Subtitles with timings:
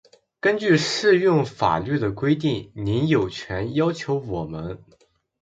[0.39, 4.83] 根据适用法律的规定，您有权要求我们：